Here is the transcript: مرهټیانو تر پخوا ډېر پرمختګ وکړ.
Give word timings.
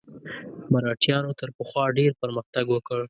مرهټیانو 0.71 1.31
تر 1.39 1.49
پخوا 1.57 1.83
ډېر 1.99 2.11
پرمختګ 2.21 2.65
وکړ. 2.71 2.99